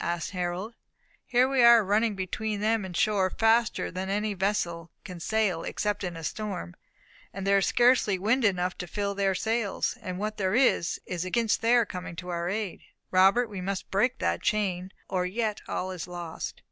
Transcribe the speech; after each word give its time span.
asked 0.03 0.31
Harold. 0.31 0.73
"Here 1.27 1.47
we 1.47 1.61
are 1.61 1.83
running 1.85 2.15
between 2.15 2.59
them 2.59 2.83
and 2.83 2.97
shore, 2.97 3.29
faster 3.29 3.91
than 3.91 4.09
any 4.09 4.33
vessel 4.33 4.89
can 5.03 5.19
sail 5.19 5.63
except 5.63 6.03
in 6.03 6.17
a 6.17 6.23
storm, 6.23 6.75
and 7.31 7.45
there 7.45 7.59
is 7.59 7.67
scarcely 7.67 8.17
wind 8.17 8.43
enough 8.43 8.75
to 8.79 8.87
fill 8.87 9.13
their 9.13 9.35
sails, 9.35 9.99
and 10.01 10.17
what 10.17 10.37
there 10.37 10.55
is 10.55 10.99
is 11.05 11.23
against 11.23 11.61
their 11.61 11.85
coming 11.85 12.15
to 12.15 12.29
our 12.29 12.49
aid. 12.49 12.81
Robert, 13.11 13.47
we 13.47 13.61
must 13.61 13.91
break 13.91 14.17
that 14.17 14.41
chain, 14.41 14.91
or 15.07 15.27
yet 15.27 15.61
all 15.67 15.91
is 15.91 16.07
lost." 16.07 16.59